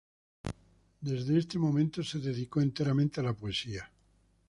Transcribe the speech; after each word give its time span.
Desde 0.99 1.37
este 1.37 1.59
momento 1.59 2.03
se 2.03 2.17
dedicó 2.17 2.59
enteramente 2.59 3.19
a 3.19 3.23
la 3.25 3.33
poesía. 3.35 3.91